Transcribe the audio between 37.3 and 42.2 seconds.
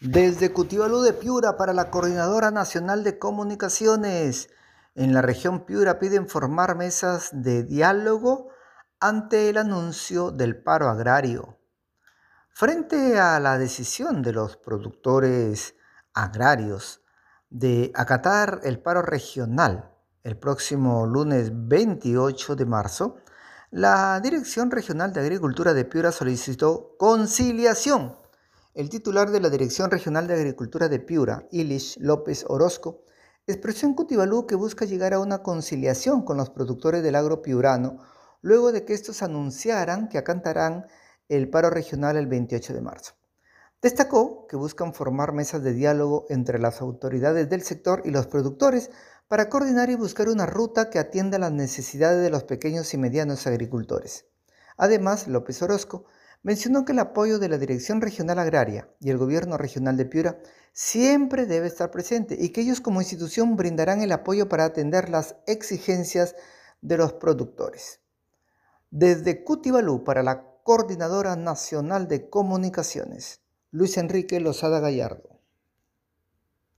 piurano luego de que estos anunciaran que acantarán el paro regional